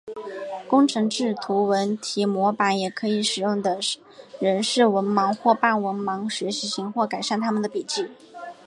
[0.67, 3.79] 工程制图字体模板也可以使用的
[4.39, 8.07] 人是文盲或半文盲学习型或改善他们的笔迹。